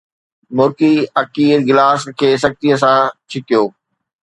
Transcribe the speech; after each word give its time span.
مرڪي 0.57 0.91
اڪير 1.21 1.57
گلاس 1.69 2.01
کي 2.19 2.29
سختيءَ 2.43 2.75
سان 2.81 2.99
ڇڪيو 3.29 3.63